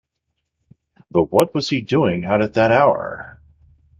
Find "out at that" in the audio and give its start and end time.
2.25-2.71